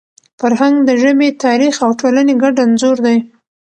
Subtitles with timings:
[0.39, 3.17] فرهنګ د ژبي، تاریخ او ټولني ګډ انځور دی.